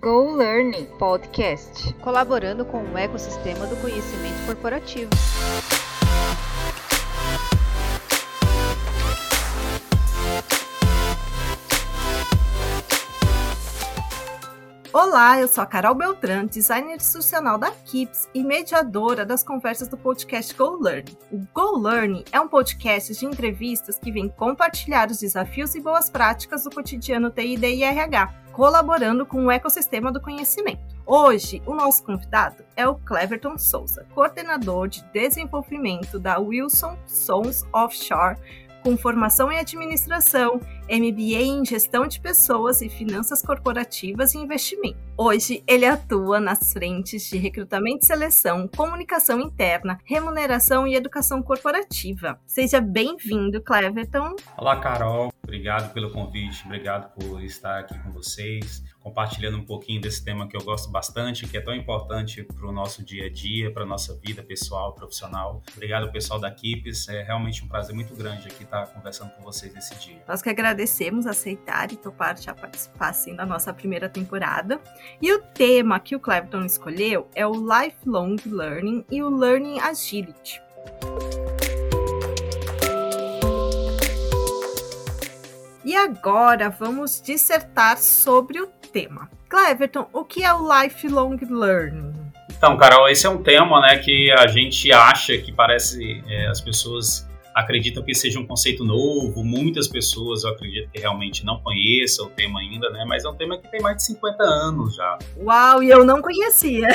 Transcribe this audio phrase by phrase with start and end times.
[0.00, 5.10] Go Learning Podcast, colaborando com o ecossistema do conhecimento corporativo.
[14.92, 19.96] Olá, eu sou a Carol Beltrán, designer institucional da Kips e mediadora das conversas do
[19.96, 21.06] podcast Go Learn.
[21.32, 26.08] O Go Learn é um podcast de entrevistas que vem compartilhar os desafios e boas
[26.08, 30.96] práticas do cotidiano TID e RH colaborando com o ecossistema do conhecimento.
[31.06, 38.36] Hoje, o nosso convidado é o Cleverton Souza, coordenador de desenvolvimento da Wilson Sons Offshore,
[38.82, 44.96] com formação em administração, MBA em gestão de pessoas e finanças corporativas e investimento.
[45.18, 52.40] Hoje, ele atua nas frentes de recrutamento e seleção, comunicação interna, remuneração e educação corporativa.
[52.46, 54.34] Seja bem-vindo, Cleverton.
[54.56, 55.30] Olá, Carol.
[55.42, 60.54] Obrigado pelo convite, obrigado por estar aqui com vocês, compartilhando um pouquinho desse tema que
[60.54, 63.86] eu gosto bastante, que é tão importante para o nosso dia a dia, para a
[63.86, 65.62] nossa vida pessoal, profissional.
[65.72, 67.08] Obrigado, pessoal da Equipes.
[67.08, 70.22] É realmente um prazer muito grande aqui estar conversando com vocês nesse dia.
[70.28, 70.77] Nós que agradecemos
[71.26, 74.80] aceitar e topar já participar assim, da nossa primeira temporada.
[75.20, 80.60] E o tema que o Cleverton escolheu é o Lifelong Learning e o Learning Agility.
[85.84, 89.30] E agora vamos dissertar sobre o tema.
[89.48, 92.12] Cleverton, o que é o lifelong learning?
[92.50, 96.60] Então, Carol, esse é um tema né, que a gente acha que parece é, as
[96.60, 97.27] pessoas
[97.58, 102.30] acreditam que seja um conceito novo, muitas pessoas eu acredito que realmente não conheçam o
[102.30, 103.04] tema ainda, né?
[103.06, 105.18] Mas é um tema que tem mais de 50 anos já.
[105.36, 106.86] Uau, e eu não conhecia.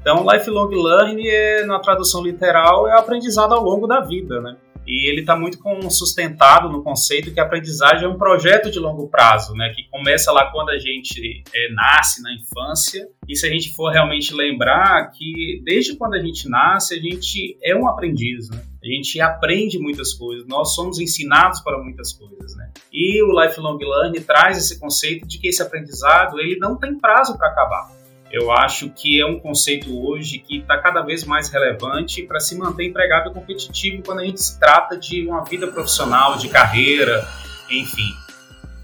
[0.00, 4.56] então, lifelong learning, é, na tradução literal, é aprendizado ao longo da vida, né?
[4.86, 5.58] E ele está muito
[5.90, 10.32] sustentado no conceito que a aprendizagem é um projeto de longo prazo, né, que começa
[10.32, 13.08] lá quando a gente é, nasce na infância.
[13.28, 17.56] E se a gente for realmente lembrar que desde quando a gente nasce a gente
[17.62, 18.62] é um aprendiz, né?
[18.82, 22.68] A gente aprende muitas coisas, nós somos ensinados para muitas coisas, né?
[22.92, 27.38] E o lifelong learning traz esse conceito de que esse aprendizado ele não tem prazo
[27.38, 28.01] para acabar.
[28.32, 32.56] Eu acho que é um conceito hoje que está cada vez mais relevante para se
[32.56, 37.28] manter empregado e competitivo quando a gente se trata de uma vida profissional, de carreira,
[37.70, 38.08] enfim,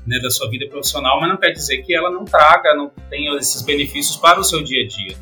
[0.06, 3.34] né, da sua vida profissional, mas não quer dizer que ela não traga, não tenha
[3.38, 5.16] esses benefícios para o seu dia a dia.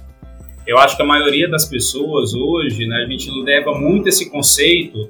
[0.67, 5.09] Eu acho que a maioria das pessoas hoje, né, a gente leva muito esse conceito,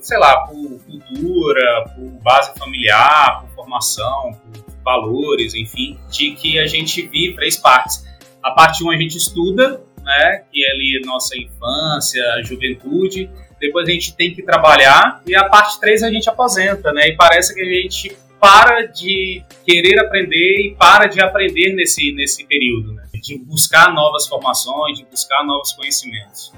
[0.00, 6.66] sei lá, por cultura, por base familiar, por formação, por valores, enfim, de que a
[6.66, 8.08] gente vive três partes
[8.42, 13.30] a parte 1 a gente estuda, né, que é ali nossa infância, juventude.
[13.60, 17.08] Depois a gente tem que trabalhar e a parte 3 a gente aposenta, né?
[17.08, 22.46] E parece que a gente para de querer aprender e para de aprender nesse, nesse
[22.46, 23.04] período, né?
[23.14, 26.52] De buscar novas formações, de buscar novos conhecimentos.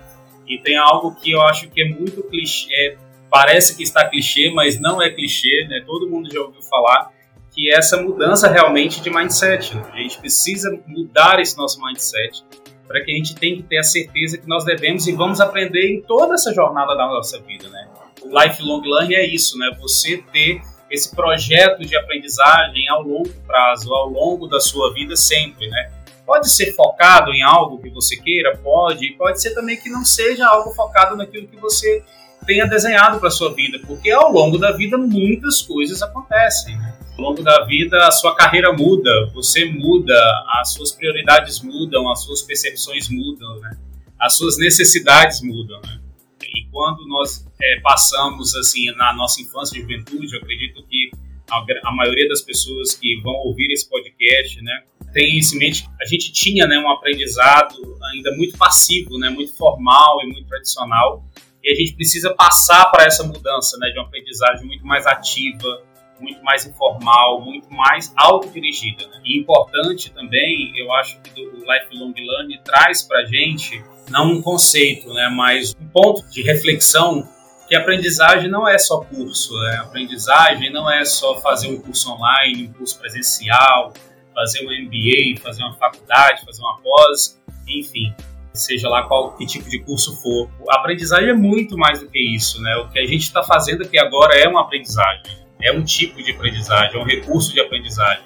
[0.47, 2.97] E tem algo que eu acho que é muito clichê, é,
[3.31, 5.83] parece que está clichê, mas não é clichê, né?
[5.87, 7.11] Todo mundo já ouviu falar,
[7.55, 9.75] que essa mudança realmente de mindset.
[9.75, 9.83] Né?
[9.93, 12.45] A gente precisa mudar esse nosso mindset
[12.87, 15.89] para que a gente tenha que ter a certeza que nós devemos e vamos aprender
[15.89, 17.89] em toda essa jornada da nossa vida, né?
[18.21, 19.71] O lifelong learning é isso, né?
[19.81, 25.69] Você ter esse projeto de aprendizagem ao longo prazo, ao longo da sua vida sempre,
[25.69, 25.93] né?
[26.27, 30.47] Pode ser focado em algo que você queira, pode, pode ser também que não seja
[30.49, 32.03] algo focado naquilo que você
[32.45, 36.77] tenha desenhado para sua vida, porque ao longo da vida muitas coisas acontecem.
[36.77, 36.90] Né?
[37.21, 40.15] Ao longo da vida a sua carreira muda, você muda,
[40.59, 43.77] as suas prioridades mudam, as suas percepções mudam, né?
[44.19, 45.79] as suas necessidades mudam.
[45.83, 46.01] Né?
[46.43, 51.11] E quando nós é, passamos assim na nossa infância e juventude, eu acredito que
[51.51, 54.83] a, a, maioria das pessoas que vão ouvir esse podcast, né,
[55.13, 55.87] tem isso em mente.
[56.01, 57.77] A gente tinha, né, um aprendizado
[58.15, 61.23] ainda muito passivo, né, muito formal e muito tradicional,
[61.63, 65.83] e a gente precisa passar para essa mudança, né, de uma aprendizagem muito mais ativa,
[66.21, 69.07] muito mais informal, muito mais autodirigida.
[69.07, 69.21] Né?
[69.25, 74.43] E importante também, eu acho que o Lifelong Learning traz para a gente não um
[74.43, 77.27] conceito, né, mas um ponto de reflexão
[77.69, 79.77] que aprendizagem não é só curso, né?
[79.77, 83.93] aprendizagem não é só fazer um curso online, um curso presencial,
[84.35, 88.13] fazer um MBA, fazer uma faculdade, fazer uma pós, enfim
[88.53, 90.51] seja lá qual que tipo de curso for.
[90.71, 92.77] A aprendizagem é muito mais do que isso, né?
[92.77, 95.23] O que a gente está fazendo aqui agora é uma aprendizagem,
[95.63, 98.25] é um tipo de aprendizagem, é um recurso de aprendizagem.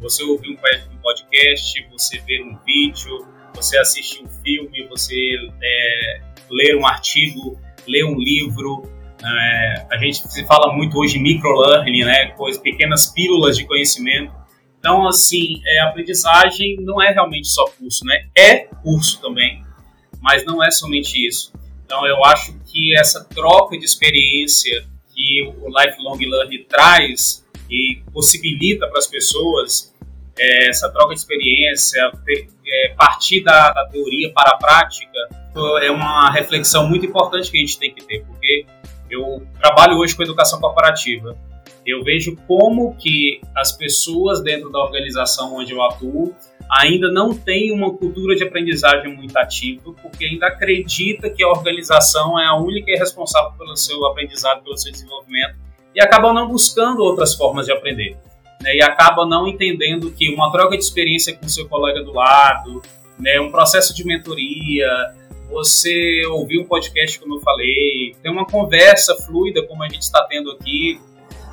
[0.00, 6.20] Você ouvir um podcast, você ver um vídeo, você assistir um filme, você é,
[6.50, 8.90] ler um artigo, ler um livro.
[9.24, 12.26] É, a gente se fala muito hoje microlearning, né?
[12.32, 14.32] Coisas, pequenas pílulas de conhecimento
[14.78, 18.26] Então, assim, é, aprendizagem não é realmente só curso, né?
[18.36, 19.64] É curso também,
[20.20, 21.52] mas não é somente isso.
[21.86, 24.84] Então, eu acho que essa troca de experiência
[25.14, 29.94] que o Lifelong Learning traz e possibilita para as pessoas
[30.38, 32.10] é, essa troca de experiência,
[32.66, 35.18] é, partir da, da, teoria para a prática,
[35.82, 38.66] é uma reflexão muito importante que a gente tem que ter, porque
[39.08, 41.36] eu trabalho hoje com educação corporativa.
[41.86, 46.34] Eu vejo como que as pessoas dentro da organização onde eu atuo
[46.70, 52.38] ainda não têm uma cultura de aprendizagem muito ativa, porque ainda acredita que a organização
[52.38, 55.56] é a única e responsável pelo seu aprendizado, pelo seu desenvolvimento,
[55.94, 58.16] e acabam não buscando outras formas de aprender
[58.64, 62.82] né, e acaba não entendendo que uma troca de experiência com seu colega do lado,
[63.18, 64.88] né, um processo de mentoria,
[65.50, 70.24] você ouvir um podcast, como eu falei, ter uma conversa fluida, como a gente está
[70.24, 70.98] tendo aqui,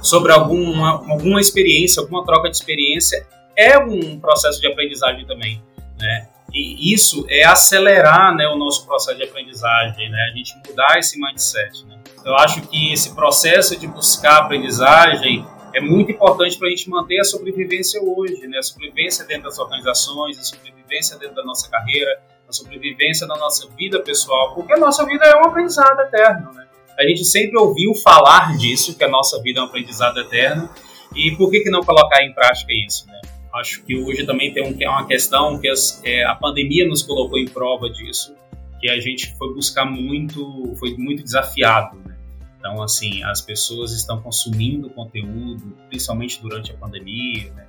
[0.02, 5.62] sobre alguma, alguma experiência, alguma troca de experiência, é um processo de aprendizagem também,
[6.00, 6.28] né?
[6.54, 10.30] E isso é acelerar né, o nosso processo de aprendizagem, né?
[10.32, 11.98] A gente mudar esse mindset, né?
[12.26, 17.20] Eu acho que esse processo de buscar aprendizagem é muito importante para a gente manter
[17.20, 18.58] a sobrevivência hoje, né?
[18.58, 23.68] A sobrevivência dentro das organizações, a sobrevivência dentro da nossa carreira, a sobrevivência da nossa
[23.70, 26.68] vida pessoal, porque a nossa vida é um aprendizado eterno, né?
[27.00, 30.70] A gente sempre ouviu falar disso, que a nossa vida é um aprendizado eterno,
[31.16, 33.21] e por que, que não colocar em prática isso, né?
[33.54, 37.38] Acho que hoje também tem um, uma questão que as, é, a pandemia nos colocou
[37.38, 38.36] em prova disso,
[38.80, 42.18] que a gente foi buscar muito, foi muito desafiado, né?
[42.58, 47.68] Então, assim, as pessoas estão consumindo conteúdo, principalmente durante a pandemia, né?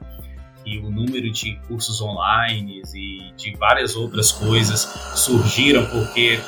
[0.64, 4.80] e o número de cursos online e de várias outras coisas
[5.16, 6.38] surgiram porque,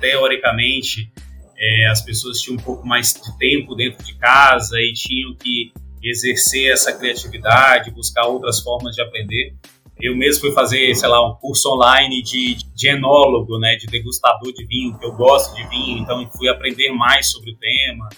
[0.00, 1.10] teoricamente,
[1.58, 5.72] é, as pessoas tinham um pouco mais de tempo dentro de casa e tinham que
[6.10, 9.54] exercer essa criatividade, buscar outras formas de aprender.
[9.98, 14.52] Eu mesmo fui fazer, sei lá, um curso online de, de enólogo, né, de degustador
[14.52, 18.08] de vinho, que eu gosto de vinho, então fui aprender mais sobre o tema.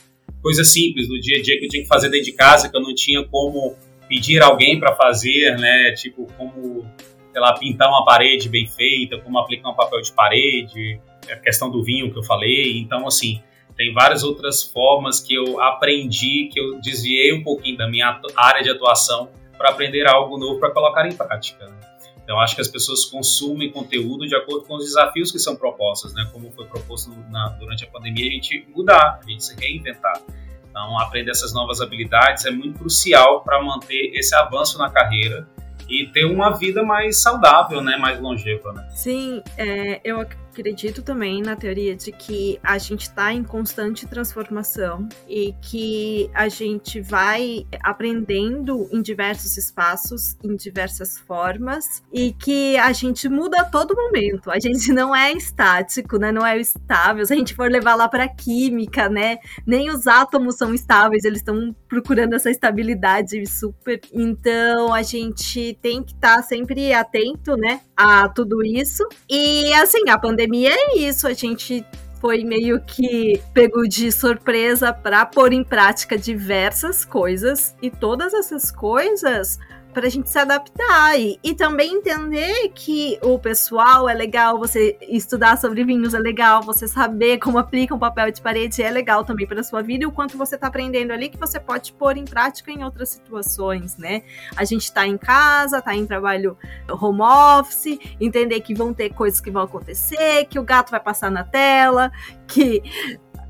[0.43, 2.77] Coisa simples, no dia a dia que eu tinha que fazer dentro de casa, que
[2.77, 3.77] eu não tinha como
[4.09, 6.85] pedir alguém para fazer, né, tipo, como,
[7.33, 11.01] sei lá, pintar uma parede bem feita, como aplicar um papel de parede,
[11.31, 12.79] a questão do vinho que eu falei.
[12.79, 13.41] Então, assim,
[13.79, 18.61] tem várias outras formas que eu aprendi, que eu desviei um pouquinho da minha área
[18.61, 21.65] de atuação para aprender algo novo para colocar em prática.
[21.65, 21.77] Né?
[22.25, 26.13] Então, acho que as pessoas consumem conteúdo de acordo com os desafios que são propostos,
[26.13, 26.29] né?
[26.31, 30.21] Como foi proposto na, durante a pandemia, a gente mudar, a gente se reinventar.
[30.69, 35.49] Então, aprender essas novas habilidades é muito crucial para manter esse avanço na carreira
[35.89, 37.97] e ter uma vida mais saudável, né?
[37.97, 38.87] Mais longeva, né?
[38.91, 40.27] Sim, é, eu
[40.59, 46.49] acredito também na teoria de que a gente está em constante transformação e que a
[46.49, 53.65] gente vai aprendendo em diversos espaços, em diversas formas e que a gente muda a
[53.65, 54.51] todo momento.
[54.51, 56.33] A gente não é estático, né?
[56.33, 57.25] Não é estável.
[57.25, 59.39] Se a gente for levar lá para química, né?
[59.65, 64.01] Nem os átomos são estáveis, eles estão procurando essa estabilidade super.
[64.13, 67.81] Então a gente tem que estar tá sempre atento, né?
[67.97, 69.07] A tudo isso.
[69.29, 71.85] E assim, a pandemia pandemia é isso, a gente
[72.21, 77.77] foi meio que pego de surpresa para pôr em prática diversas coisas.
[77.81, 79.59] E todas essas coisas
[79.99, 84.97] para a gente se adaptar e, e também entender que o pessoal é legal, você
[85.03, 89.25] estudar sobre vinhos é legal, você saber como aplica um papel de parede é legal
[89.25, 92.17] também para sua vida e o quanto você está aprendendo ali que você pode pôr
[92.17, 94.23] em prática em outras situações, né?
[94.55, 96.57] A gente está em casa, está em trabalho
[96.89, 101.29] home office, entender que vão ter coisas que vão acontecer, que o gato vai passar
[101.29, 102.13] na tela,
[102.47, 102.85] que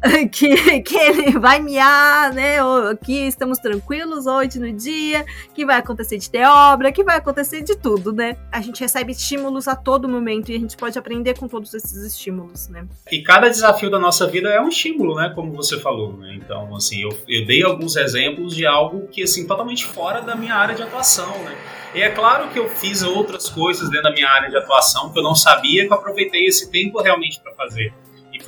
[0.30, 2.62] que, que ele vai miar, né?
[2.62, 5.24] Ou que estamos tranquilos hoje no dia,
[5.54, 8.36] que vai acontecer de ter obra, que vai acontecer de tudo, né?
[8.52, 11.96] A gente recebe estímulos a todo momento e a gente pode aprender com todos esses
[12.04, 12.86] estímulos, né?
[13.10, 15.32] E cada desafio da nossa vida é um estímulo, né?
[15.34, 16.34] Como você falou, né?
[16.36, 20.54] Então, assim, eu, eu dei alguns exemplos de algo que, assim, totalmente fora da minha
[20.54, 21.56] área de atuação, né?
[21.94, 25.18] E é claro que eu fiz outras coisas dentro da minha área de atuação que
[25.18, 27.92] eu não sabia, que eu aproveitei esse tempo realmente para fazer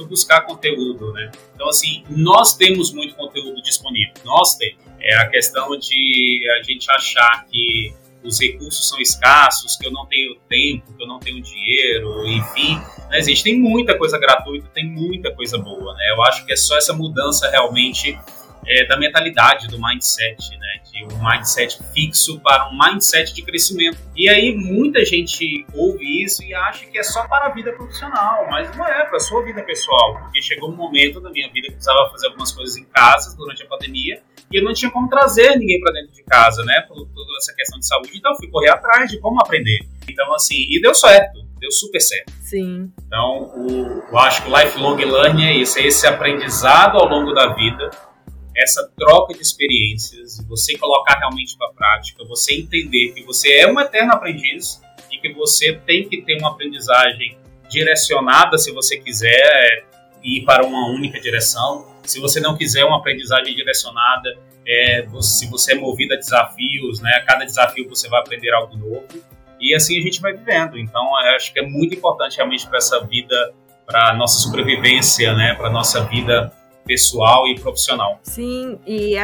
[0.07, 1.30] buscar conteúdo, né?
[1.54, 4.78] Então, assim, nós temos muito conteúdo disponível, nós temos.
[5.02, 10.07] É a questão de a gente achar que os recursos são escassos, que eu não
[10.07, 12.76] tenho tempo, que eu não tenho dinheiro, enfim.
[13.09, 13.23] Né?
[13.23, 16.11] Gente tem muita coisa gratuita, tem muita coisa boa, né?
[16.11, 18.19] Eu acho que é só essa mudança realmente
[18.67, 20.83] é, da mentalidade, do mindset, né?
[20.93, 23.99] De um mindset fixo para um mindset de crescimento.
[24.17, 28.47] E aí muita gente ouve isso e acha que é só para a vida profissional,
[28.50, 31.69] mas não é para a sua vida pessoal, porque chegou um momento da minha vida
[31.69, 34.90] que eu precisava fazer algumas coisas em casa durante a pandemia e eu não tinha
[34.90, 36.81] como trazer ninguém para dentro de casa, né?
[36.88, 39.79] Por toda essa questão de saúde, então eu fui correr atrás de como aprender.
[40.09, 42.33] Então assim, e deu certo deu super certo.
[42.40, 42.90] Sim.
[43.07, 47.33] Então, o, eu acho que o lifelong learning é isso, é esse aprendizado ao longo
[47.33, 47.90] da vida,
[48.57, 53.80] essa troca de experiências, você colocar realmente para prática, você entender que você é um
[53.80, 54.80] eterno aprendiz
[55.11, 57.38] e que você tem que ter uma aprendizagem
[57.69, 59.85] direcionada, se você quiser
[60.23, 61.87] ir para uma única direção.
[62.04, 67.11] Se você não quiser uma aprendizagem direcionada, é, se você é movido a desafios, né,
[67.16, 69.07] a cada desafio você vai aprender algo novo.
[69.61, 70.78] E assim a gente vai vivendo.
[70.78, 73.52] Então, acho que é muito importante realmente para essa vida,
[73.87, 76.52] para nossa sobrevivência, né, para nossa vida
[76.90, 78.18] pessoal e profissional.
[78.25, 79.14] Sim, e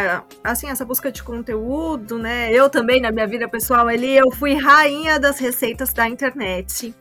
[0.44, 2.52] assim, essa busca de conteúdo, né?
[2.52, 6.94] Eu também, na minha vida pessoal ali, eu fui rainha das receitas da internet.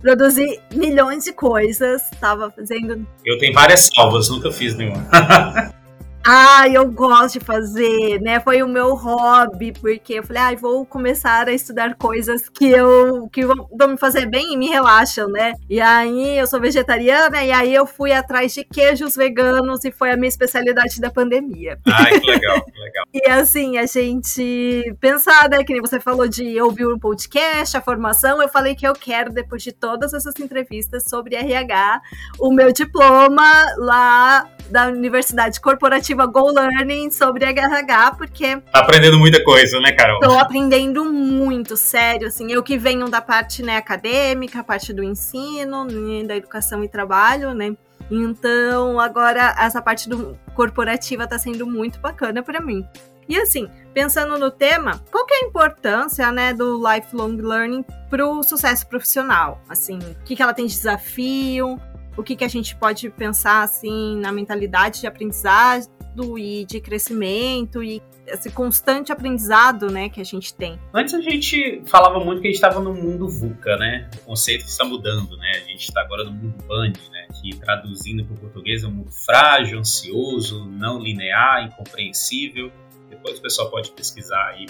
[0.00, 3.06] Produzi milhões de coisas, tava fazendo.
[3.26, 5.06] Eu tenho várias salvas, nunca fiz nenhuma.
[6.28, 8.40] Ah, eu gosto de fazer, né?
[8.40, 13.28] Foi o meu hobby, porque eu falei, ah, vou começar a estudar coisas que eu
[13.28, 15.52] que vão, me fazer bem e me relaxam, né?
[15.70, 20.10] E aí eu sou vegetariana e aí eu fui atrás de queijos veganos e foi
[20.10, 21.78] a minha especialidade da pandemia.
[21.86, 23.04] Ai, que legal, que legal.
[23.14, 27.80] e assim, a gente pensar, né, que nem você falou de ouvir um podcast, a
[27.80, 32.00] formação, eu falei que eu quero, depois de todas essas entrevistas sobre RH,
[32.40, 33.44] o meu diploma
[33.76, 38.56] lá da Universidade Corporativa Go Learning sobre RH, porque.
[38.72, 40.20] Tá aprendendo muita coisa, né, Carol?
[40.20, 42.50] Tô aprendendo muito, sério, assim.
[42.50, 47.54] Eu que venho da parte né, acadêmica, parte do ensino, né, da educação e trabalho,
[47.54, 47.76] né?
[48.10, 52.86] Então, agora essa parte do corporativa tá sendo muito bacana para mim.
[53.28, 58.24] E assim, pensando no tema, qual que é a importância, né, do lifelong learning para
[58.26, 59.60] o sucesso profissional?
[59.68, 61.80] Assim, o que, que ela tem de desafio?
[62.16, 67.82] O que, que a gente pode pensar assim na mentalidade de aprendizado e de crescimento
[67.82, 70.78] e esse constante aprendizado, né, que a gente tem.
[70.92, 74.10] Antes a gente falava muito que a gente estava no mundo VUCA, né?
[74.16, 75.52] O conceito está mudando, né?
[75.54, 77.28] A gente está agora no mundo BANI, né?
[77.40, 82.72] Que traduzindo para o português é um mundo frágil, ansioso, não linear, incompreensível.
[83.08, 84.66] Depois o pessoal pode pesquisar aí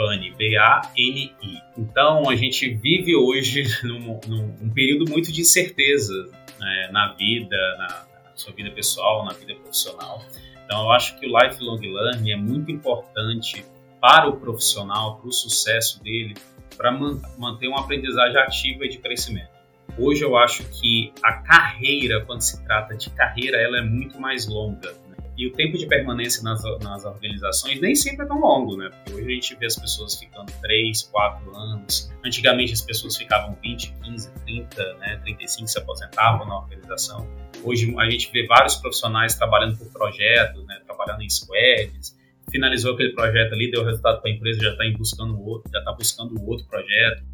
[0.00, 1.62] BANI, B-A-N-I.
[1.76, 8.06] Então a gente vive hoje num, num período muito de incerteza, né, na vida, na,
[8.24, 10.24] na, sua vida pessoal, na vida profissional.
[10.64, 13.64] Então, eu acho que o lifelong learning é muito importante
[14.00, 16.34] para o profissional, para o sucesso dele,
[16.76, 19.50] para man manter uma aprendizagem ativa e de crescimento.
[19.98, 24.46] Hoje eu acho que a carreira, quando se trata de carreira, ela é muito mais
[24.46, 24.94] longa.
[25.40, 28.90] E o tempo de permanência nas, nas organizações nem sempre é tão longo, né?
[28.90, 32.12] Porque hoje a gente vê as pessoas ficando 3, 4 anos.
[32.22, 35.16] Antigamente as pessoas ficavam 20, 15, 30, né?
[35.24, 37.26] 35 se aposentavam na organização.
[37.64, 40.78] Hoje a gente vê vários profissionais trabalhando por projetos, né?
[40.84, 42.14] Trabalhando em squads.
[42.50, 45.92] Finalizou aquele projeto ali, deu resultado para a empresa, já está buscando outro, já está
[45.92, 47.24] buscando outro projeto,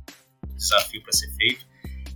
[0.55, 1.67] desafio para ser feito.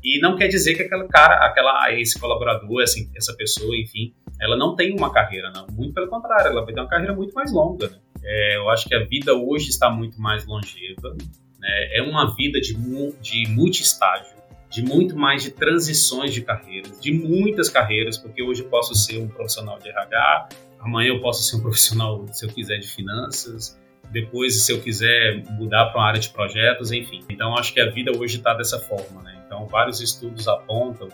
[0.02, 4.56] E não quer dizer que aquela cara, aquela esse colaborador, essa, essa pessoa, enfim, ela
[4.56, 5.66] não tem uma carreira, não.
[5.70, 7.88] Muito pelo contrário, ela vai ter uma carreira muito mais longa.
[7.88, 7.96] Né?
[8.24, 11.14] É, eu acho que a vida hoje está muito mais longeva.
[11.58, 11.98] Né?
[11.98, 12.74] É uma vida de,
[13.20, 14.36] de multi-estágio,
[14.70, 19.18] de muito mais de transições de carreiras, de muitas carreiras, porque hoje eu posso ser
[19.18, 23.78] um profissional de RH, amanhã eu posso ser um profissional, se eu quiser, de finanças,
[24.10, 27.20] depois, se eu quiser mudar para uma área de projetos, enfim.
[27.28, 29.39] Então, acho que a vida hoje está dessa forma, né?
[29.70, 31.08] Vários estudos apontam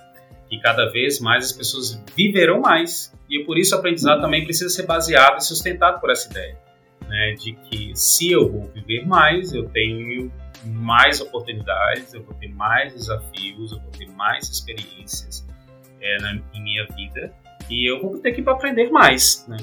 [0.48, 3.12] que cada vez mais as pessoas viverão mais.
[3.28, 6.56] E por isso o aprendizado também precisa ser baseado e sustentado por essa ideia,
[7.08, 10.30] né, de que se eu vou viver mais, eu tenho
[10.64, 15.46] mais oportunidades, eu vou ter mais desafios, eu vou ter mais experiências
[16.00, 17.32] é, na, em minha vida
[17.68, 19.56] e eu vou ter que aprender mais, né?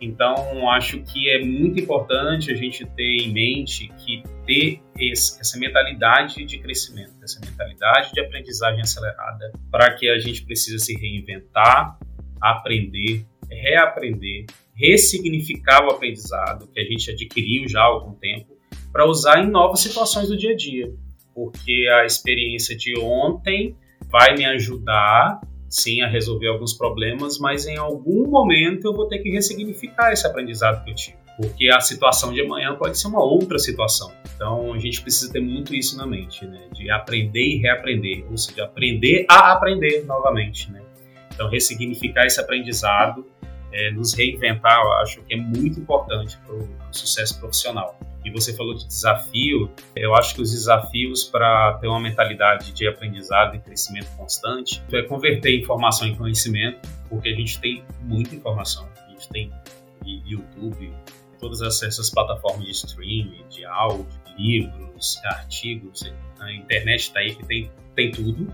[0.00, 5.58] Então, acho que é muito importante a gente ter em mente que ter esse, essa
[5.58, 11.98] mentalidade de crescimento, essa mentalidade de aprendizagem acelerada, para que a gente precisa se reinventar,
[12.40, 18.56] aprender, reaprender, ressignificar o aprendizado que a gente adquiriu já há algum tempo,
[18.90, 20.90] para usar em novas situações do dia a dia.
[21.34, 23.76] Porque a experiência de ontem
[24.10, 29.20] vai me ajudar sim a resolver alguns problemas, mas em algum momento eu vou ter
[29.20, 33.22] que ressignificar esse aprendizado que eu tive, porque a situação de amanhã pode ser uma
[33.22, 34.12] outra situação.
[34.34, 36.62] Então a gente precisa ter muito isso na mente, né?
[36.72, 40.82] De aprender e reaprender, ou seja, aprender a aprender novamente, né?
[41.32, 43.24] Então ressignificar esse aprendizado
[43.72, 47.98] é, nos reinventar, eu acho que é muito importante para o sucesso profissional.
[48.24, 52.86] E você falou de desafio, eu acho que os desafios para ter uma mentalidade de
[52.86, 58.86] aprendizado e crescimento constante é converter informação em conhecimento, porque a gente tem muita informação,
[59.06, 59.50] a gente tem
[60.04, 60.92] YouTube,
[61.38, 67.70] todas essas plataformas de streaming, de áudio, livros, artigos, a internet está aí que tem,
[67.94, 68.52] tem tudo,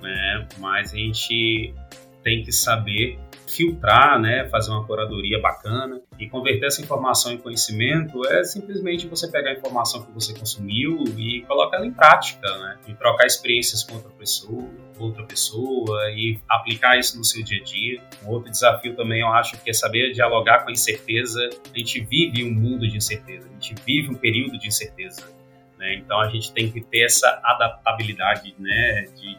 [0.00, 0.46] né?
[0.58, 1.74] mas a gente
[2.22, 8.26] tem que saber filtrar, né, fazer uma curadoria bacana e converter essa informação em conhecimento
[8.26, 12.78] é simplesmente você pegar a informação que você consumiu e colocar ela em prática, né,
[12.88, 17.64] e trocar experiências com outra pessoa, outra pessoa e aplicar isso no seu dia a
[17.64, 18.02] dia.
[18.24, 21.48] Um outro desafio também eu acho que é saber dialogar com a incerteza.
[21.72, 25.22] A gente vive um mundo de incerteza, a gente vive um período de incerteza,
[25.78, 25.94] né?
[25.94, 29.36] Então a gente tem que ter essa adaptabilidade, né, de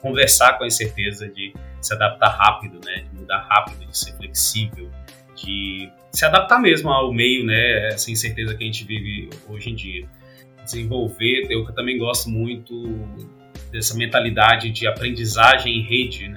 [0.00, 3.04] conversar com a incerteza, de se adaptar rápido, né?
[3.10, 4.90] De mudar rápido, de ser flexível,
[5.34, 7.88] de se adaptar mesmo ao meio, né?
[7.88, 10.08] Essa incerteza que a gente vive hoje em dia.
[10.64, 12.74] Desenvolver, eu também gosto muito
[13.70, 16.36] dessa mentalidade de aprendizagem em rede, né?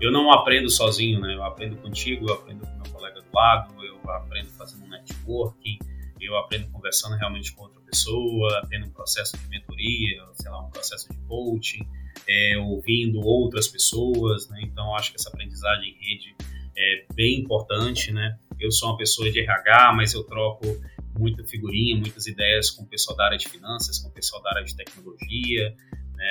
[0.00, 1.34] Eu não aprendo sozinho, né?
[1.34, 5.78] Eu aprendo contigo, eu aprendo com meu colega do lado, eu aprendo fazendo networking,
[6.20, 10.70] eu aprendo conversando realmente com outra pessoa, tendo um processo de mentoria, sei lá, um
[10.70, 11.86] processo de coaching
[12.28, 14.60] é, ouvindo outras pessoas, né?
[14.62, 16.34] Então acho que essa aprendizagem em rede
[16.76, 18.38] é bem importante, né?
[18.58, 20.64] Eu sou uma pessoa de RH, mas eu troco
[21.18, 24.50] muita figurinha, muitas ideias com o pessoal da área de finanças, com o pessoal da
[24.50, 25.74] área de tecnologia,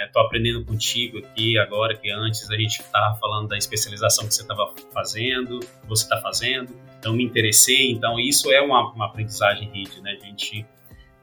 [0.05, 0.27] Estou né?
[0.27, 4.73] aprendendo contigo aqui agora, que antes a gente estava falando da especialização que você estava
[4.91, 6.75] fazendo, que você está fazendo.
[6.99, 7.91] Então, me interessei.
[7.91, 10.17] Então, isso é uma, uma aprendizagem rede, né?
[10.19, 10.65] A gente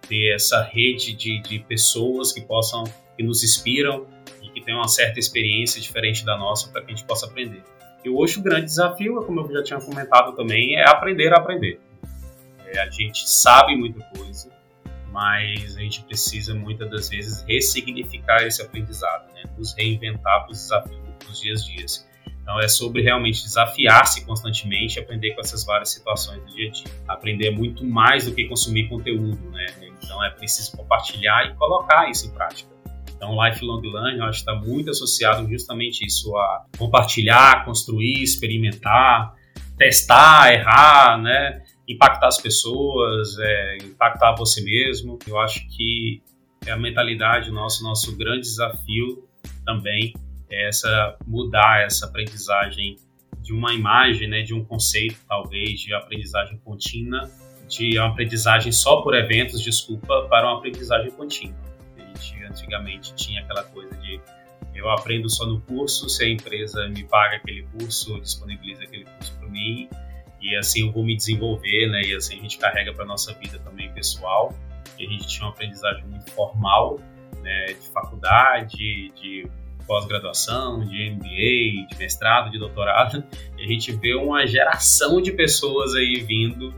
[0.09, 2.85] ter essa rede de, de pessoas que possam,
[3.16, 4.07] que nos inspiram
[4.62, 7.62] tem uma certa experiência diferente da nossa para que a gente possa aprender.
[8.04, 11.81] E hoje o grande desafio, como eu já tinha comentado também, é aprender a aprender.
[12.66, 14.50] É, a gente sabe muita coisa,
[15.11, 19.45] mas a gente precisa muitas das vezes ressignificar esse aprendizado, né?
[19.57, 22.12] nos reinventar para os desafios dos dias a dias.
[22.42, 26.85] Então é sobre realmente desafiar-se constantemente, aprender com essas várias situações do dia a dia.
[27.07, 29.66] Aprender é muito mais do que consumir conteúdo, né?
[30.02, 32.71] Então é preciso compartilhar e colocar isso em prática.
[33.22, 39.37] Então, lifelong learning, eu acho que está muito associado justamente isso a compartilhar, construir, experimentar,
[39.78, 41.62] testar, errar, né?
[41.88, 45.20] Impactar as pessoas, é, impactar você mesmo.
[45.24, 46.20] Eu acho que
[46.66, 49.22] é a mentalidade nosso, nosso grande desafio
[49.64, 50.12] também
[50.50, 52.96] é essa mudar essa aprendizagem
[53.40, 57.30] de uma imagem, né, de um conceito talvez de aprendizagem contínua,
[57.68, 61.71] de uma aprendizagem só por eventos, desculpa, para uma aprendizagem contínua
[62.16, 64.20] gente antigamente tinha aquela coisa de
[64.75, 69.35] eu aprendo só no curso, se a empresa me paga aquele curso, disponibiliza aquele curso
[69.38, 69.88] para mim,
[70.42, 72.03] e assim eu vou me desenvolver, né?
[72.03, 74.53] E assim a gente carrega para nossa vida também pessoal.
[74.98, 76.98] E a gente tinha uma aprendizagem muito formal,
[77.42, 77.66] né?
[77.66, 79.48] De faculdade, de
[79.87, 83.22] pós-graduação, de MBA, de mestrado, de doutorado.
[83.57, 86.75] E a gente vê uma geração de pessoas aí vindo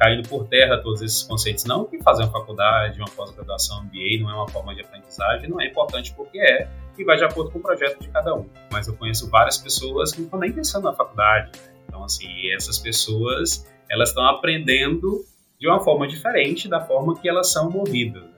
[0.00, 1.64] caindo por terra todos esses conceitos.
[1.64, 5.60] Não que fazer uma faculdade, uma pós-graduação, MBA não é uma forma de aprendizagem, não
[5.60, 6.66] é importante porque é,
[6.98, 8.48] e vai de acordo com o projeto de cada um.
[8.72, 11.50] Mas eu conheço várias pessoas que não estão nem pensando na faculdade.
[11.54, 11.74] Né?
[11.86, 15.22] Então, assim, essas pessoas, elas estão aprendendo
[15.58, 18.22] de uma forma diferente da forma que elas são movidas.
[18.22, 18.30] Né?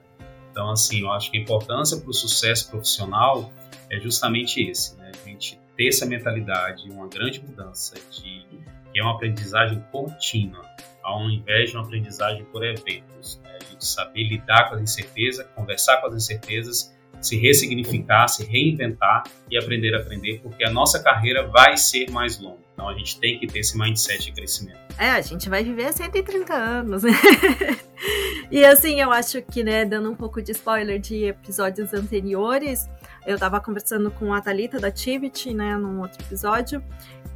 [0.51, 3.49] Então, assim, eu acho que a importância para o sucesso profissional
[3.89, 5.11] é justamente esse, né?
[5.23, 8.45] A gente ter essa mentalidade, uma grande mudança de
[8.91, 10.63] que é uma aprendizagem contínua
[11.03, 13.39] ao invés de uma aprendizagem por eventos.
[13.43, 13.57] Né?
[13.61, 19.23] A gente saber lidar com as incertezas, conversar com as incertezas, se ressignificar, se reinventar
[19.49, 22.63] e aprender a aprender, porque a nossa carreira vai ser mais longa.
[22.73, 24.79] Então a gente tem que ter esse mindset de crescimento.
[24.97, 27.11] É, a gente vai viver 130 anos, né?
[28.51, 32.89] e assim, eu acho que, né, dando um pouco de spoiler de episódios anteriores,
[33.25, 36.83] eu tava conversando com a Thalita da Tivit, né, num outro episódio,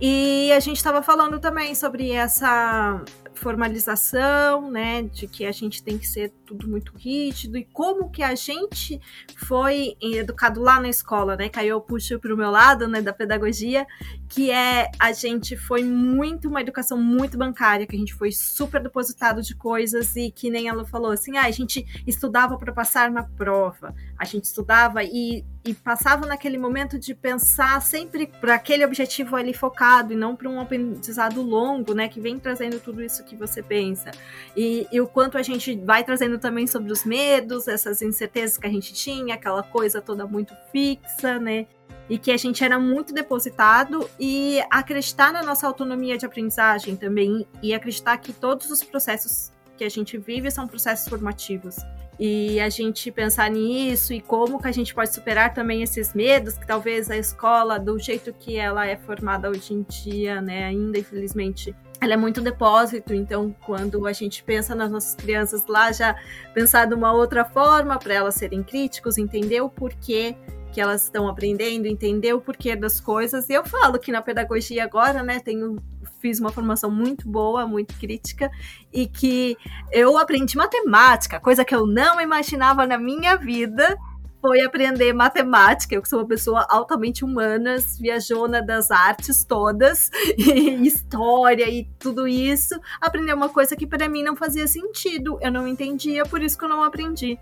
[0.01, 3.01] e a gente estava falando também sobre essa
[3.38, 8.23] formalização, né, de que a gente tem que ser tudo muito rígido e como que
[8.23, 9.00] a gente
[9.36, 13.13] foi educado lá na escola, né, aí eu puxo para o meu lado, né, da
[13.13, 13.86] pedagogia,
[14.28, 18.82] que é a gente foi muito uma educação muito bancária, que a gente foi super
[18.82, 23.10] depositado de coisas e que nem ela falou assim, ah, a gente estudava para passar
[23.10, 28.86] na prova, a gente estudava e, e passava naquele momento de pensar sempre para aquele
[28.86, 33.21] objetivo ali focado e não para um aprendizado longo, né, que vem trazendo tudo isso
[33.25, 34.12] que você pensa.
[34.56, 38.65] E, e, o quanto a gente vai trazendo também sobre os medos, essas incertezas que
[38.65, 41.67] a gente tinha, aquela coisa toda muito fixa, né?
[42.10, 47.45] e que a gente era muito depositado e acreditar na nossa autonomia de aprendizagem também
[47.62, 51.75] e acreditar que todos os processos que a gente vive são processos formativos.
[52.19, 56.58] E a gente pensar nisso e como que a gente pode superar também esses medos
[56.58, 60.97] que talvez a escola, do jeito que ela é formada hoje em dia, né, ainda
[60.97, 66.15] infelizmente, ela é muito depósito, então quando a gente pensa nas nossas crianças lá, já
[66.56, 70.36] pensar de uma outra forma para elas serem críticos, entender o porquê
[70.71, 73.49] que elas estão aprendendo, entender o porquê das coisas.
[73.49, 75.77] E eu falo que na pedagogia agora, né, tenho
[76.19, 78.49] fiz uma formação muito boa, muito crítica,
[78.91, 79.58] e que
[79.91, 83.97] eu aprendi matemática, coisa que eu não imaginava na minha vida,
[84.41, 85.95] foi aprender matemática.
[85.95, 92.80] Eu sou uma pessoa altamente humanas, viajona das artes todas, e história e tudo isso.
[93.01, 95.38] Aprender uma coisa que para mim não fazia sentido.
[95.41, 97.38] Eu não entendia, por isso que eu não aprendi.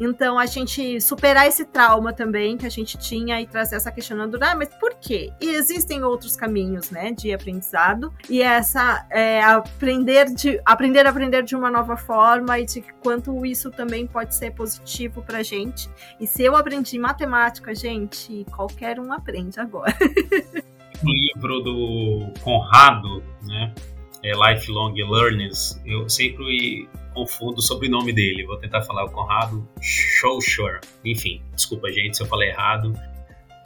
[0.00, 4.38] Então, a gente superar esse trauma também que a gente tinha e trazer essa questionando,
[4.42, 5.32] ah, mas por quê?
[5.40, 8.12] E existem outros caminhos, né, de aprendizado.
[8.28, 13.44] E essa é, aprender de aprender a aprender de uma nova forma e de quanto
[13.44, 15.90] isso também pode ser positivo pra gente.
[16.20, 19.96] E se eu aprendi matemática, gente, qualquer um aprende agora.
[21.02, 23.74] o livro do Conrado, né?
[24.22, 28.46] É Lifelong Learners, eu sempre confundo o sobrenome dele.
[28.46, 30.80] Vou tentar falar o Conrado Schoucher.
[31.04, 32.92] Enfim, desculpa, gente, se eu falei errado.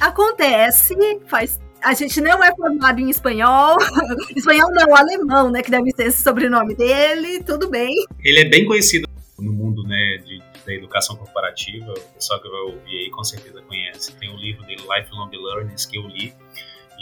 [0.01, 0.95] Acontece,
[1.27, 3.77] faz a gente não é formado em espanhol.
[4.37, 5.63] espanhol não, alemão, né?
[5.63, 7.93] Que deve ser esse sobrenome dele, tudo bem.
[8.25, 11.93] Ele é bem conhecido no mundo, né, de, da educação corporativa.
[11.93, 14.15] O pessoal que vai ouvir aí com certeza conhece.
[14.15, 16.33] Tem o livro dele, Lifelong Learners, que eu li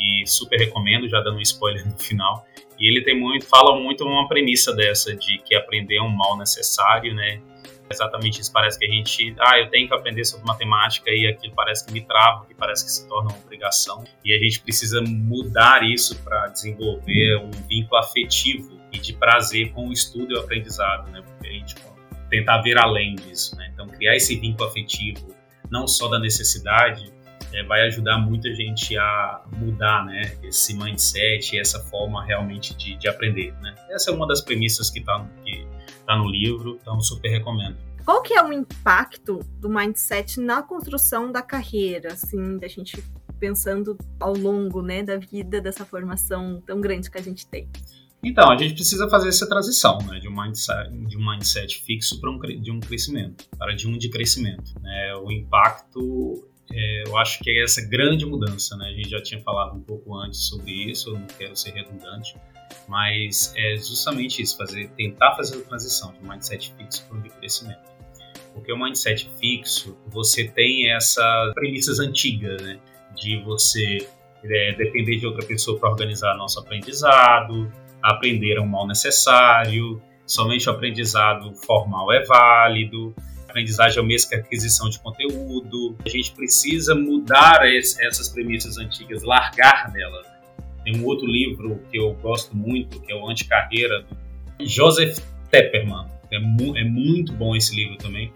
[0.00, 2.46] e super recomendo, já dando um spoiler no final.
[2.78, 6.36] E ele tem muito, fala muito uma premissa dessa de que aprender é um mal
[6.38, 7.40] necessário, né?
[7.92, 11.52] Exatamente isso, parece que a gente, ah, eu tenho que aprender sobre matemática e aquilo
[11.56, 14.04] parece que me trava, que parece que se torna uma obrigação.
[14.24, 19.88] E a gente precisa mudar isso para desenvolver um vínculo afetivo e de prazer com
[19.88, 21.20] o estudo e o aprendizado, né?
[21.20, 21.74] Porque a gente
[22.30, 23.70] tentar ver além disso, né?
[23.74, 25.34] Então, criar esse vínculo afetivo,
[25.68, 27.12] não só da necessidade,
[27.52, 33.08] é, vai ajudar muita gente a mudar né, esse mindset, essa forma realmente de, de
[33.08, 33.52] aprender.
[33.60, 33.74] Né?
[33.90, 35.66] Essa é uma das premissas que está que
[36.06, 37.76] tá no livro, então super recomendo.
[38.04, 43.02] Qual que é o impacto do mindset na construção da carreira, assim, da gente
[43.38, 47.68] pensando ao longo né, da vida dessa formação tão grande que a gente tem?
[48.22, 52.20] Então, a gente precisa fazer essa transição né, de, um mindset, de um mindset fixo
[52.20, 54.78] para um, de um crescimento, para de um de crescimento.
[54.82, 55.14] Né?
[55.16, 58.88] O impacto é, eu acho que é essa grande mudança, né?
[58.88, 62.36] A gente já tinha falado um pouco antes sobre isso, eu não quero ser redundante,
[62.88, 67.22] mas é justamente isso, fazer, tentar fazer a transição de um mindset fixo para um
[67.22, 67.90] de crescimento.
[68.54, 72.78] Porque o mindset fixo, você tem essas premissas antigas, né?
[73.16, 74.08] De você
[74.44, 77.70] é, depender de outra pessoa para organizar nosso aprendizado,
[78.02, 83.14] aprender é um mal necessário, somente o aprendizado formal é válido,
[83.50, 85.96] aprendizagem é o mesmo que a aquisição de conteúdo.
[86.04, 90.26] A gente precisa mudar esse, essas premissas antigas, largar delas.
[90.84, 94.04] Tem um outro livro que eu gosto muito, que é o Anticarreira,
[94.58, 95.18] do Joseph
[95.50, 96.06] Tepperman.
[96.30, 98.32] É, mu é muito bom esse livro também.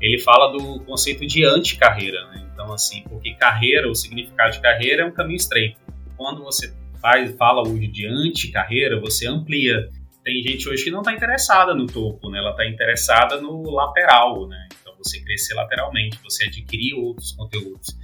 [0.00, 2.24] Ele fala do conceito de anticarreira.
[2.28, 2.48] Né?
[2.52, 5.78] Então, assim, porque carreira, o significado de carreira é um caminho estreito.
[6.16, 9.88] Quando você faz, fala hoje de anticarreira, você amplia
[10.28, 12.38] tem gente hoje que não está interessada no topo, né?
[12.38, 14.68] Ela está interessada no lateral, né?
[14.78, 17.96] Então você crescer lateralmente, você adquirir outros conteúdos.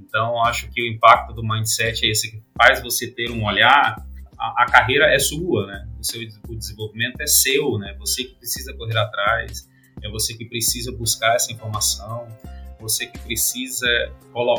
[0.00, 3.96] Então acho que o impacto do mindset é esse que faz você ter um olhar.
[4.36, 5.88] A, a carreira é sua, né?
[6.00, 7.94] O seu o desenvolvimento é seu, né?
[8.00, 9.68] Você que precisa correr atrás,
[10.02, 12.26] é você que precisa buscar essa informação,
[12.80, 13.86] você que precisa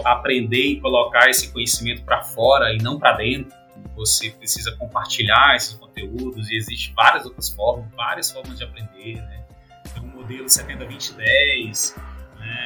[0.05, 3.58] aprender e colocar esse conhecimento para fora e não para dentro
[3.95, 9.45] você precisa compartilhar esses conteúdos e existem várias outras formas, várias formas de aprender, né?
[9.93, 11.97] Tem um modelo 70-20-10,
[12.37, 12.65] né?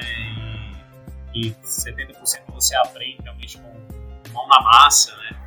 [1.34, 5.39] E, e 70% você aprende realmente com mão na massa, né?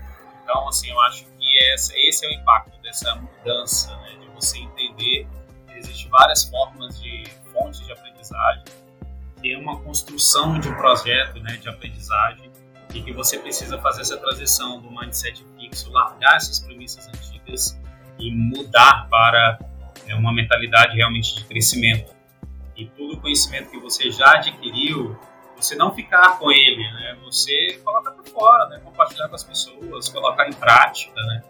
[0.43, 4.17] Então, assim, eu acho que essa, esse é o impacto dessa mudança, né?
[4.21, 5.27] De você entender
[5.67, 8.65] que existem várias formas de fontes de aprendizagem,
[9.41, 12.46] que é uma construção de um projeto né, de aprendizagem
[13.07, 17.79] e você precisa fazer essa transição do mindset fixo, largar essas premissas antigas
[18.19, 19.59] e mudar para
[20.07, 22.15] é, uma mentalidade realmente de crescimento.
[22.77, 25.19] E todo o conhecimento que você já adquiriu,
[25.57, 27.17] você não ficar com ele, né?
[27.25, 28.81] Você colocar para fora, né?
[28.85, 31.43] Compartilhar com as pessoas, colocar em prática, né?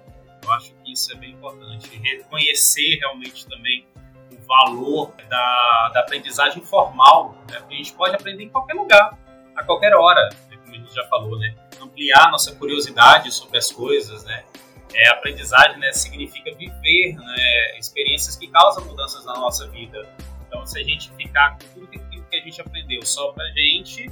[0.42, 1.90] Eu acho que isso é bem importante.
[1.98, 3.84] Reconhecer realmente também
[4.32, 7.58] o valor da, da aprendizagem formal, né?
[7.58, 9.18] Porque a gente pode aprender em qualquer lugar,
[9.56, 10.28] a qualquer hora,
[10.96, 11.54] já falou, né?
[11.80, 14.44] ampliar nossa curiosidade sobre as coisas, né?
[14.94, 20.08] É, aprendizagem né, significa viver né, experiências que causam mudanças na nossa vida.
[20.46, 24.10] Então, se a gente ficar com tudo que a gente aprendeu só pra gente,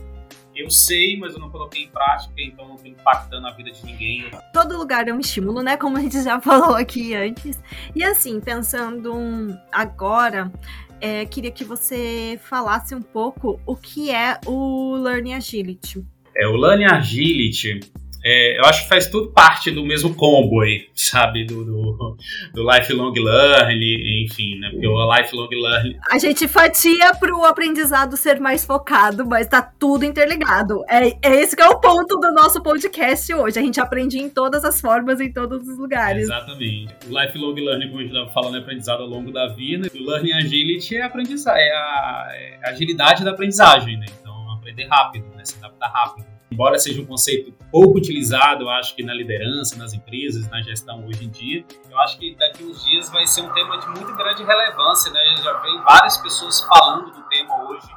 [0.54, 3.84] eu sei, mas eu não coloquei em prática, então não estou impactando a vida de
[3.84, 4.30] ninguém.
[4.52, 5.76] Todo lugar é um estímulo, né?
[5.76, 7.58] Como a gente já falou aqui antes.
[7.94, 10.52] E assim, pensando agora,
[11.00, 16.04] é, queria que você falasse um pouco o que é o Learning Agility.
[16.36, 17.80] É, o Learning Agility
[18.26, 21.44] é, eu acho que faz tudo parte do mesmo combo aí, sabe?
[21.44, 22.16] Do, do,
[22.54, 24.70] do lifelong learning, enfim, né?
[24.70, 25.98] Porque o lifelong learning.
[26.10, 30.82] A gente fatia para o aprendizado ser mais focado, mas tá tudo interligado.
[30.88, 33.58] É, é esse que é o ponto do nosso podcast hoje.
[33.58, 36.22] A gente aprende em todas as formas, em todos os lugares.
[36.22, 36.94] exatamente.
[37.06, 39.90] O lifelong learning, como a gente estava falando, é aprendizado ao longo da vida.
[39.94, 44.06] O learning agility é, aprendizagem, é a, é a agilidade da aprendizagem, né?
[44.18, 44.33] Então,
[44.64, 45.44] aprender rápido, né?
[45.44, 49.92] Se adaptar rápido embora seja um conceito pouco utilizado, eu acho que na liderança, nas
[49.92, 53.52] empresas, na gestão hoje em dia, eu acho que daqui uns dias vai ser um
[53.52, 55.20] tema de muito grande relevância, né?
[55.42, 57.88] Já vem várias pessoas falando do tema hoje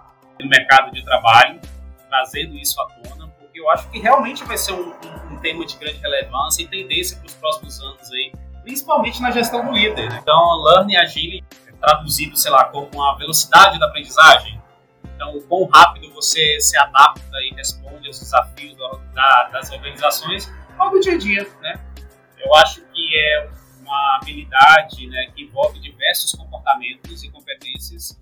[0.41, 1.61] no mercado de trabalho,
[2.09, 5.63] trazendo isso à tona, porque eu acho que realmente vai ser um, um, um tema
[5.63, 8.31] de grande relevância e tendência para os próximos anos aí,
[8.63, 10.09] principalmente na gestão do líder.
[10.09, 10.19] Né?
[10.19, 11.43] Então, Learning Agile,
[11.79, 14.59] traduzido, sei lá, como a velocidade da aprendizagem,
[15.17, 18.77] então, o quão rápido você se adapta e responde aos desafios
[19.15, 21.79] da, das organizações ao do dia a dia, né?
[22.37, 23.49] Eu acho que é
[23.81, 28.21] uma habilidade né, que envolve diversos comportamentos e competências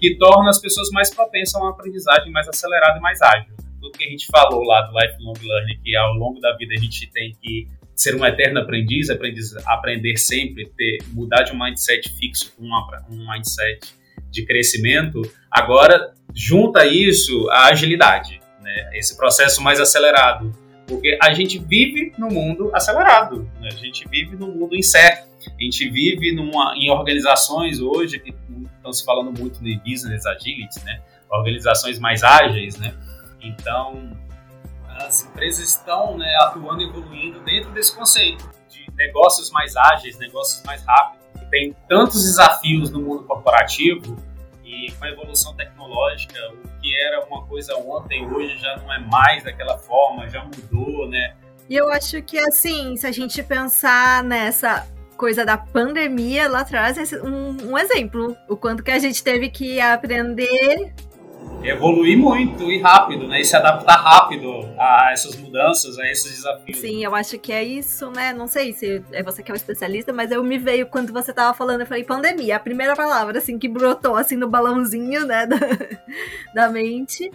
[0.00, 3.54] que torna as pessoas mais propensas a uma aprendizagem mais acelerada e mais ágil.
[3.80, 6.80] Tudo que a gente falou lá do lifelong learning, que ao longo da vida a
[6.80, 12.08] gente tem que ser um eterno aprendiz, aprendiz aprender sempre, ter, mudar de um mindset
[12.18, 14.01] fixo para um mindset
[14.32, 18.90] de crescimento, agora junta isso a agilidade, né?
[18.94, 20.52] esse processo mais acelerado.
[20.86, 23.68] Porque a gente vive no mundo acelerado, né?
[23.68, 28.34] a gente vive no mundo incerto, a gente vive numa, em organizações hoje que
[28.76, 31.00] estão se falando muito de business agility, né?
[31.30, 32.94] organizações mais ágeis, né?
[33.40, 34.10] então
[34.88, 40.84] as empresas estão né, atuando evoluindo dentro desse conceito de negócios mais ágeis, negócios mais
[40.84, 41.21] rápidos
[41.52, 44.16] tem tantos desafios no mundo corporativo
[44.64, 46.34] e com a evolução tecnológica,
[46.64, 51.06] o que era uma coisa ontem, hoje já não é mais daquela forma, já mudou,
[51.10, 51.34] né?
[51.68, 57.12] E eu acho que, assim, se a gente pensar nessa coisa da pandemia lá atrás,
[57.22, 60.94] um, um exemplo, o quanto que a gente teve que aprender
[61.62, 63.40] evoluir muito e rápido, né?
[63.40, 66.78] E se adaptar rápido a essas mudanças, a esses desafios.
[66.78, 68.32] Sim, eu acho que é isso, né?
[68.32, 71.32] Não sei se é você que é o especialista, mas eu me veio quando você
[71.32, 75.46] tava falando, eu falei pandemia, a primeira palavra assim que brotou assim no balãozinho, né,
[75.46, 75.58] da,
[76.54, 77.30] da mente.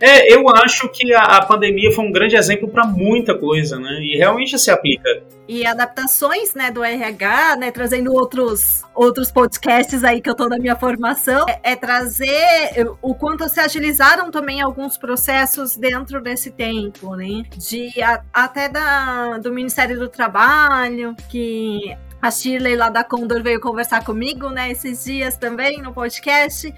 [0.00, 4.00] É, eu acho que a, a pandemia foi um grande exemplo para muita coisa, né?
[4.00, 5.22] E realmente se aplica.
[5.46, 10.58] E adaptações, né, do RH, né, trazendo outros outros podcasts aí que eu tô na
[10.58, 17.16] minha formação, é, é trazer o quanto se agilizaram também alguns processos dentro desse tempo,
[17.16, 17.42] né?
[17.56, 23.60] De a, até da do Ministério do Trabalho, que a Shirley lá da Condor veio
[23.60, 26.72] conversar comigo, né, esses dias também no podcast,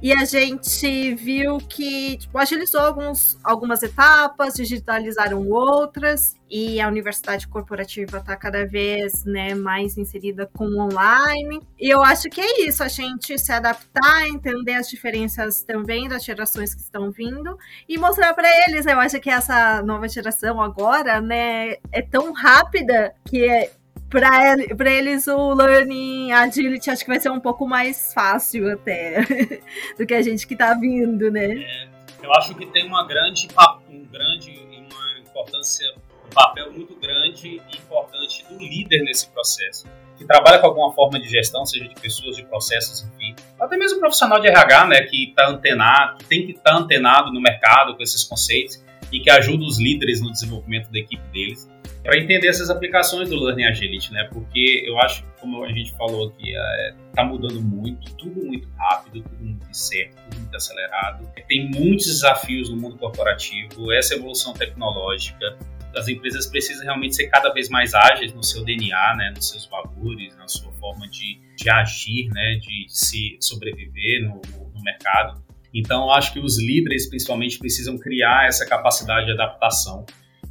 [0.00, 7.46] e a gente viu que tipo, agilizou alguns, algumas etapas, digitalizaram outras, e a universidade
[7.46, 11.60] corporativa está cada vez né, mais inserida com online.
[11.78, 16.24] E eu acho que é isso, a gente se adaptar, entender as diferenças também das
[16.24, 17.58] gerações que estão vindo
[17.88, 18.86] e mostrar para eles.
[18.86, 23.72] Eu acho que essa nova geração agora, né, é tão rápida que é,
[24.10, 29.22] para eles o learning agility acho que vai ser um pouco mais fácil até
[29.98, 31.62] do que a gente que está vindo, né?
[31.62, 31.88] É,
[32.22, 33.48] eu acho que tem uma grande,
[33.90, 35.86] um grande, uma importância,
[36.26, 41.20] um papel muito grande e importante do líder nesse processo, que trabalha com alguma forma
[41.20, 45.02] de gestão, seja de pessoas, de processos, enfim, até mesmo o profissional de RH, né,
[45.02, 49.20] que está antenado, que tem que estar tá antenado no mercado com esses conceitos e
[49.20, 51.68] que ajuda os líderes no desenvolvimento da equipe deles
[52.02, 54.28] para entender essas aplicações do Learning Agility, né?
[54.32, 59.22] Porque eu acho, como a gente falou aqui, é, tá mudando muito, tudo muito rápido,
[59.22, 61.28] tudo muito incerto, tudo muito acelerado.
[61.46, 65.58] Tem muitos desafios no mundo corporativo, essa evolução tecnológica,
[65.96, 69.66] as empresas precisam realmente ser cada vez mais ágeis no seu DNA, né, nos seus
[69.66, 74.40] valores, na sua forma de, de agir, né, de se sobreviver no,
[74.74, 75.42] no mercado.
[75.74, 80.06] Então, acho que os líderes, principalmente, precisam criar essa capacidade de adaptação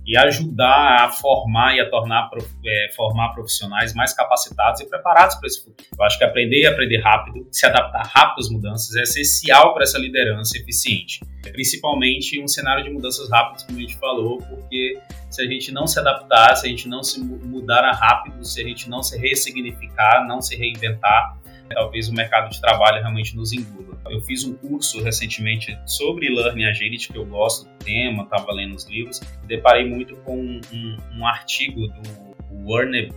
[0.07, 2.29] e ajudar a formar e a tornar
[2.65, 5.87] é, formar profissionais mais capacitados e preparados para esse futuro.
[5.97, 9.83] Eu acho que aprender e aprender rápido, se adaptar rápido às mudanças é essencial para
[9.83, 11.19] essa liderança eficiente,
[11.51, 14.97] principalmente em um cenário de mudanças rápidas, como a gente falou, porque
[15.29, 18.63] se a gente não se adaptar, se a gente não se mudar rápido, se a
[18.63, 21.37] gente não se ressignificar, não se reinventar,
[21.69, 23.86] talvez o mercado de trabalho realmente nos engula.
[24.09, 28.75] Eu fiz um curso recentemente sobre Learning Agility, que eu gosto do tema, estava lendo
[28.75, 33.11] os livros, e deparei muito com um, um artigo do Werner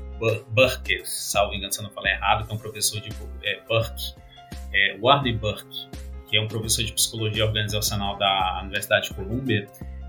[0.50, 3.08] Burke, salvo engano se eu não falei errado, que é um professor de
[3.42, 4.14] é, Burke,
[4.72, 5.88] é, Warner Burke,
[6.28, 9.66] que é um professor de psicologia organizacional da Universidade de Columbia,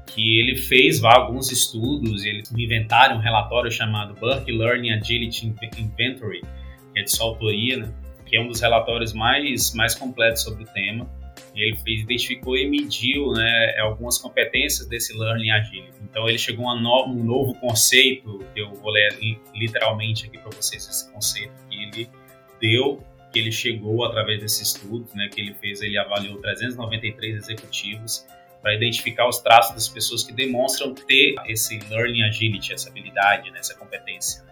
[0.08, 6.42] que ele fez alguns estudos, eles inventaram um relatório chamado Burke Learning Agility Inventory,
[6.94, 7.94] que é de sua autoria, né?
[8.32, 11.08] Que é um dos relatórios mais, mais completos sobre o tema.
[11.54, 15.92] Ele identificou e mediu né, algumas competências desse Learning Agility.
[16.02, 19.18] Então ele chegou a no, um novo conceito, que eu vou ler
[19.54, 22.10] literalmente aqui para vocês esse conceito que ele
[22.62, 28.26] deu, que ele chegou através desse estudo, né, que ele fez, ele avaliou 393 executivos
[28.62, 33.60] para identificar os traços das pessoas que demonstram ter esse Learning Agility, essa habilidade, né,
[33.60, 34.51] essa competência.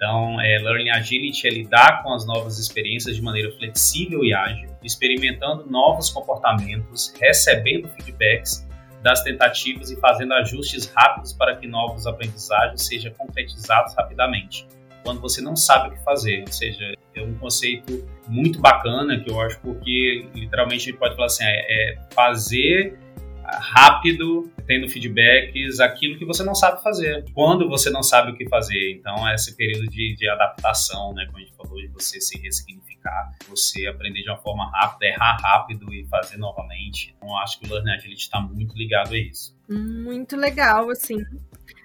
[0.00, 4.70] Então, é, Learning Agility é lidar com as novas experiências de maneira flexível e ágil,
[4.82, 8.66] experimentando novos comportamentos, recebendo feedbacks
[9.02, 14.66] das tentativas e fazendo ajustes rápidos para que novos aprendizagens sejam concretizados rapidamente.
[15.04, 19.30] Quando você não sabe o que fazer, ou seja, é um conceito muito bacana que
[19.30, 22.98] eu acho porque literalmente a gente pode falar assim, é, é fazer
[23.44, 27.24] rápido, tendo feedbacks, aquilo que você não sabe fazer.
[27.34, 28.92] Quando você não sabe o que fazer.
[28.92, 31.26] Então, é esse período de, de adaptação, né?
[31.26, 35.38] Como a gente falou, de você se ressignificar, você aprender de uma forma rápida, errar
[35.42, 37.12] rápido e fazer novamente.
[37.16, 39.58] Então, acho que o Learning Agility está muito ligado a isso.
[39.68, 41.18] Muito legal, assim.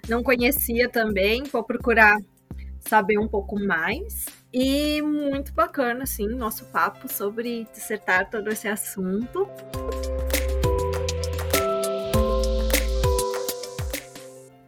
[0.08, 2.16] Não conhecia também, vou procurar
[2.78, 4.26] saber um pouco mais.
[4.52, 9.48] E muito bacana, assim, nosso papo sobre dissertar todo esse assunto.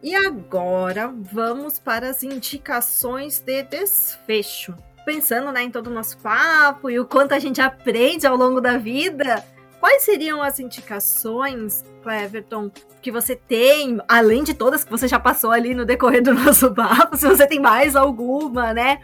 [0.01, 4.75] E agora vamos para as indicações de desfecho.
[5.05, 8.61] Pensando né, em todo o nosso papo e o quanto a gente aprende ao longo
[8.61, 9.43] da vida,
[9.79, 15.51] quais seriam as indicações, Cleverton, que você tem, além de todas que você já passou
[15.51, 18.99] ali no decorrer do nosso papo, se você tem mais alguma, né?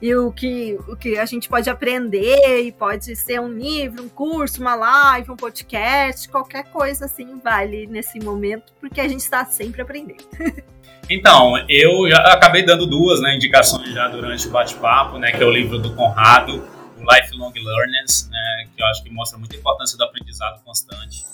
[0.00, 4.08] E o que, o que a gente pode aprender, e pode ser um livro, um
[4.08, 9.44] curso, uma live, um podcast, qualquer coisa assim vale nesse momento, porque a gente está
[9.44, 10.24] sempre aprendendo.
[11.10, 15.46] Então, eu já acabei dando duas né, indicações já durante o bate-papo, né, que é
[15.46, 16.62] o livro do Conrado,
[17.00, 21.24] Lifelong Learners, né, que eu acho que mostra muita importância do aprendizado constante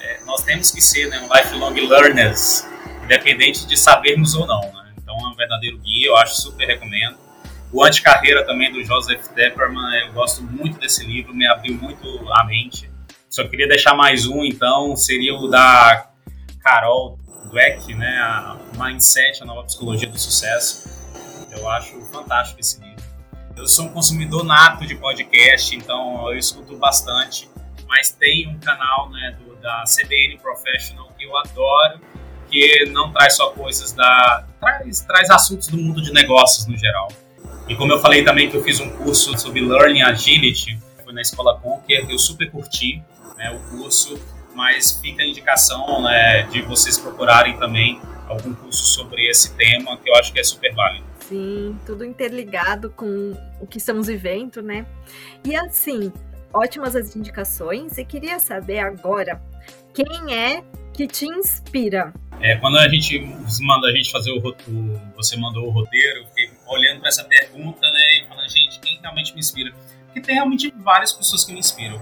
[0.00, 2.66] é, nós temos que ser né, um lifelong learners,
[3.02, 4.60] independente de sabermos ou não.
[4.60, 4.94] Né?
[5.02, 7.16] Então é um verdadeiro guia, eu acho super recomendo.
[7.72, 12.44] O Anticarreira também do Joseph Depperman, eu gosto muito desse livro, me abriu muito a
[12.44, 12.88] mente.
[13.28, 16.08] Só queria deixar mais um, então, seria o da
[16.60, 17.18] Carol
[17.50, 20.88] Dweck, né, a Mindset, a nova psicologia do sucesso.
[21.50, 22.83] Eu acho fantástico esse livro.
[23.56, 27.48] Eu sou um consumidor nato de podcast, então eu escuto bastante,
[27.88, 31.98] mas tem um canal né, do da CBN Professional que eu adoro,
[32.50, 34.46] que não traz só coisas da.
[34.60, 37.08] traz, traz assuntos do mundo de negócios no geral.
[37.66, 41.22] E como eu falei também que eu fiz um curso sobre Learning Agility, foi na
[41.22, 43.02] Escola Conquer, eu super curti
[43.38, 44.20] né, o curso,
[44.54, 50.10] mas fica a indicação né, de vocês procurarem também algum curso sobre esse tema, que
[50.10, 51.13] eu acho que é super válido.
[51.28, 54.86] Sim, tudo interligado com o que estamos vivendo, né?
[55.44, 56.12] E assim,
[56.52, 59.42] ótimas as indicações e queria saber agora
[59.94, 62.12] quem é que te inspira?
[62.40, 63.18] É, quando a gente
[63.62, 67.24] manda a gente fazer o, roteiro, você mandou o roteiro, eu fiquei olhando para essa
[67.24, 69.72] pergunta, né, e falando, gente, quem realmente me inspira?
[70.06, 72.00] Porque tem realmente várias pessoas que me inspiram.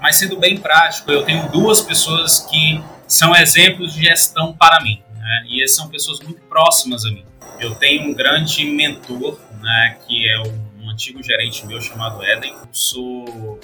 [0.00, 5.02] Mas sendo bem prático, eu tenho duas pessoas que são exemplos de gestão para mim,
[5.24, 7.24] né, e são pessoas muito próximas a mim.
[7.58, 12.52] Eu tenho um grande mentor, né, que é um antigo gerente meu chamado Eden.
[12.52, 13.58] Eu sou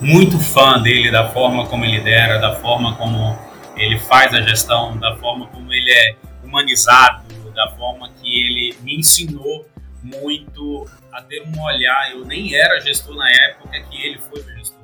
[0.00, 3.38] muito fã dele, da forma como ele lidera, da forma como
[3.76, 8.96] ele faz a gestão, da forma como ele é humanizado, da forma que ele me
[8.96, 9.68] ensinou
[10.02, 12.12] muito a ter um olhar.
[12.12, 14.80] Eu nem era gestor na época que ele foi gestor.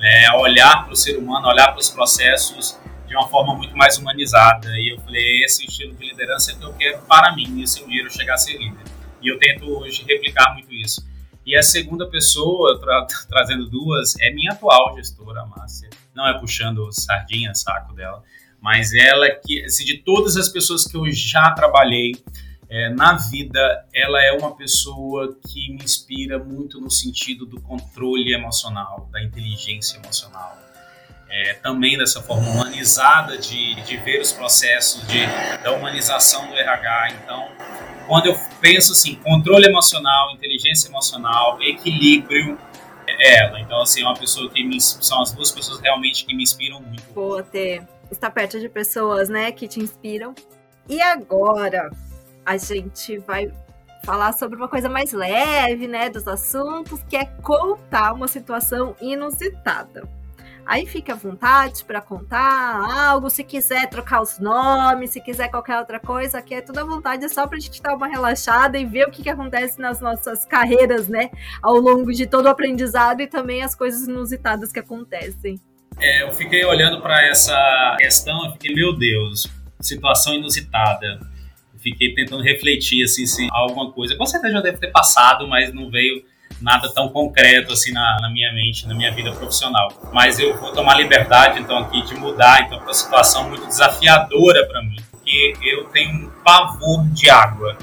[0.00, 2.78] É, olhar para o ser humano, olhar para os processos
[3.12, 4.70] de uma forma muito mais humanizada.
[4.78, 7.82] E eu falei, esse estilo de liderança é que eu quero para mim, e se
[7.82, 8.84] um dia eu chegar a ser líder.
[9.20, 11.06] E eu tento hoje replicar muito isso.
[11.44, 15.90] E a segunda pessoa, tra trazendo duas, é minha atual gestora, Márcia.
[16.14, 18.22] Não é puxando sardinha, saco dela,
[18.60, 22.12] mas ela que, assim, de todas as pessoas que eu já trabalhei
[22.68, 28.32] é, na vida, ela é uma pessoa que me inspira muito no sentido do controle
[28.32, 30.71] emocional, da inteligência emocional.
[31.34, 35.24] É, também dessa forma humanizada de, de ver os processos de,
[35.62, 37.14] da humanização do RH.
[37.22, 37.48] Então,
[38.06, 42.58] quando eu penso assim, controle emocional, inteligência emocional, equilíbrio,
[43.08, 43.58] é ela.
[43.60, 46.82] Então, assim, é uma pessoa que me, são as duas pessoas realmente que me inspiram
[46.82, 47.02] muito.
[47.14, 50.34] Boa ter estar perto de pessoas, né, que te inspiram.
[50.88, 51.90] E agora,
[52.44, 53.50] a gente vai
[54.04, 60.08] falar sobre uma coisa mais leve, né, dos assuntos, que é contar uma situação inusitada.
[60.64, 65.78] Aí fica à vontade para contar algo, se quiser trocar os nomes, se quiser qualquer
[65.78, 68.78] outra coisa, aqui é tudo à vontade, é só para a gente dar uma relaxada
[68.78, 72.48] e ver o que, que acontece nas nossas carreiras, né, ao longo de todo o
[72.48, 75.60] aprendizado e também as coisas inusitadas que acontecem.
[75.98, 79.46] É, eu fiquei olhando para essa questão, eu fiquei, meu Deus,
[79.80, 81.20] situação inusitada
[81.82, 84.16] fiquei tentando refletir assim se alguma coisa.
[84.16, 86.24] Com certeza já deve ter passado, mas não veio
[86.62, 89.92] nada tão concreto assim na, na, minha mente, na minha vida profissional.
[90.12, 94.66] Mas eu vou tomar liberdade então aqui de mudar então para uma situação muito desafiadora
[94.66, 97.76] para mim, porque eu tenho um pavor de água,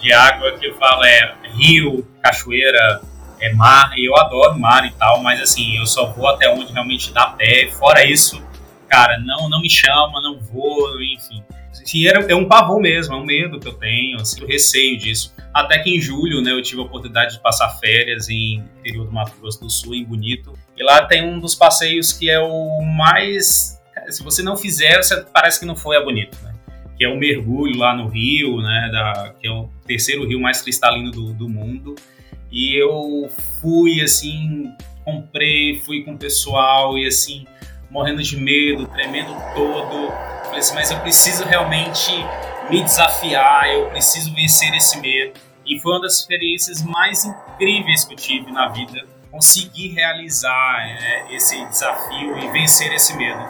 [0.00, 3.00] de água que eu falo é rio, cachoeira,
[3.40, 6.72] é mar, e eu adoro mar e tal, mas assim, eu só vou até onde
[6.72, 7.70] realmente dá pé.
[7.78, 8.42] Fora isso,
[8.88, 11.42] cara, não não me chama, não vou, enfim
[11.84, 14.96] que era, é um pavor mesmo, é um medo que eu tenho, assim, o receio
[14.98, 15.34] disso.
[15.52, 19.12] Até que em julho, né, eu tive a oportunidade de passar férias em interior do
[19.12, 20.52] Mato Grosso do Sul, em Bonito.
[20.76, 23.78] E lá tem um dos passeios que é o mais.
[24.08, 26.54] Se você não fizer, você parece que não foi a Bonito, né?
[26.96, 28.88] Que é o mergulho lá no rio, né?
[28.90, 31.94] Da, que é o terceiro rio mais cristalino do, do mundo.
[32.50, 33.30] E eu
[33.60, 34.70] fui assim,
[35.04, 37.46] comprei, fui com o pessoal e assim,
[37.92, 42.12] morrendo de medo, tremendo todo falei assim, mas eu preciso realmente
[42.70, 45.32] me desafiar, eu preciso vencer esse medo.
[45.64, 51.34] E foi uma das experiências mais incríveis que eu tive na vida, conseguir realizar é,
[51.34, 53.40] esse desafio e vencer esse medo.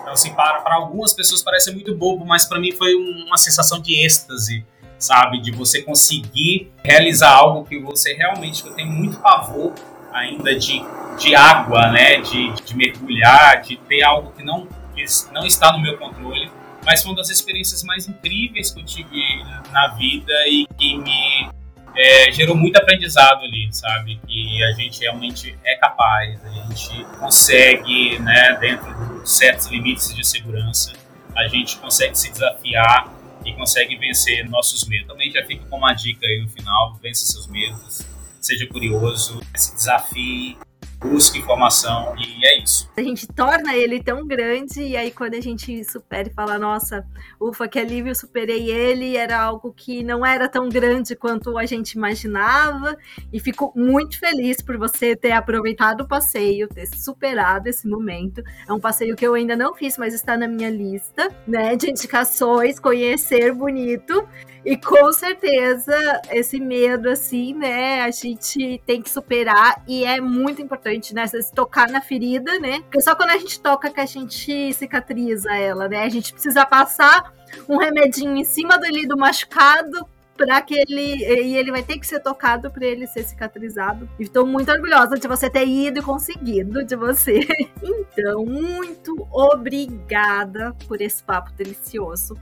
[0.00, 3.80] Então, assim, para, para algumas pessoas parece muito bobo, mas para mim foi uma sensação
[3.80, 4.66] de êxtase,
[4.98, 5.40] sabe?
[5.40, 9.74] De você conseguir realizar algo que você realmente, que eu tenho muito pavor
[10.18, 10.82] ainda de,
[11.18, 12.20] de água, né?
[12.20, 16.50] De, de mergulhar, de ter algo que não que não está no meu controle,
[16.84, 21.48] mas foi uma das experiências mais incríveis que eu tive na vida e que me
[21.96, 24.20] é, gerou muito aprendizado ali, sabe?
[24.26, 30.26] Que a gente realmente é capaz, a gente consegue, né, dentro de certos limites de
[30.26, 30.92] segurança,
[31.36, 33.12] a gente consegue se desafiar
[33.44, 35.08] e consegue vencer nossos medos.
[35.08, 38.06] Também já fica com uma dica aí no final: vença seus medos,
[38.40, 40.56] seja curioso, se desafie,
[41.00, 42.90] busca informação e é isso.
[42.96, 47.06] A gente torna ele tão grande e aí quando a gente supera e fala, nossa,
[47.40, 51.92] ufa, que alívio, superei ele, era algo que não era tão grande quanto a gente
[51.92, 52.96] imaginava
[53.32, 58.42] e fico muito feliz por você ter aproveitado o passeio, ter superado esse momento.
[58.68, 61.90] É um passeio que eu ainda não fiz, mas está na minha lista, né, de
[61.90, 64.26] indicações, conhecer bonito
[64.64, 65.94] e com certeza
[66.30, 71.52] esse medo, assim, né, a gente tem que superar e é muito importante, né, se
[71.52, 75.88] tocar na ferida, né, porque só quando a gente toca que a gente cicatriza ela,
[75.88, 77.32] né, a gente precisa passar
[77.68, 80.06] um remedinho em cima dele do machucado
[80.38, 84.08] para que ele e ele vai ter que ser tocado para ele ser cicatrizado.
[84.20, 87.40] Estou muito orgulhosa de você ter ido e conseguido de você.
[88.20, 92.36] Então, muito obrigada por esse papo delicioso.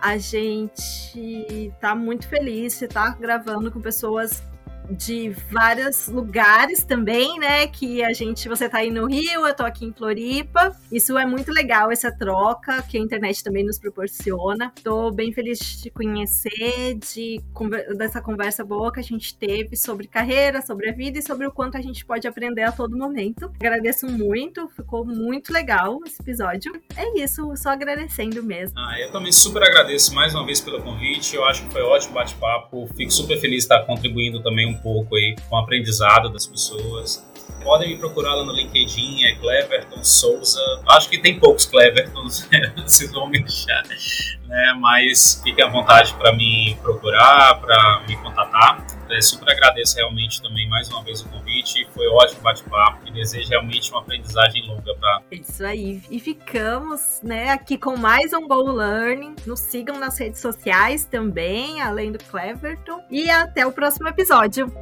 [0.00, 4.42] A gente tá muito feliz de estar gravando com pessoas
[4.90, 7.66] de vários lugares também, né?
[7.66, 10.76] Que a gente, você tá aí no Rio, eu tô aqui em Floripa.
[10.90, 14.72] Isso é muito legal, essa troca que a internet também nos proporciona.
[14.82, 17.40] Tô bem feliz de te conhecer, de
[17.96, 21.52] dessa conversa boa que a gente teve sobre carreira, sobre a vida e sobre o
[21.52, 23.50] quanto a gente pode aprender a todo momento.
[23.60, 26.72] Agradeço muito, ficou muito legal esse episódio.
[26.96, 28.78] É isso, só agradecendo mesmo.
[28.78, 31.36] Ah, eu também super agradeço mais uma vez pelo convite.
[31.36, 32.88] Eu acho que foi ótimo bate-papo.
[32.96, 37.26] Fico super feliz de estar contribuindo também um pouco aí com o aprendizado das pessoas.
[37.62, 40.60] Podem me procurar lá no LinkedIn, é Cleverton Souza.
[40.88, 42.48] Acho que tem poucos Clevertons,
[42.84, 43.82] vocês vão me deixar,
[44.46, 44.74] né?
[44.80, 48.86] Mas fiquem à vontade para me procurar, para me contatar.
[49.10, 51.86] É, super agradeço realmente também mais uma vez o convite.
[51.92, 55.22] Foi ótimo bate-papo e desejo realmente uma aprendizagem longa para.
[55.32, 56.02] Isso aí.
[56.08, 59.34] E ficamos, né, aqui com mais um Go Learning.
[59.44, 63.02] Nos sigam nas redes sociais também, além do Cleverton.
[63.10, 64.72] E até o próximo episódio.